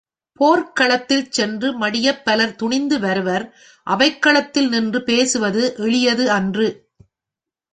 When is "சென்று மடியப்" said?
1.29-2.23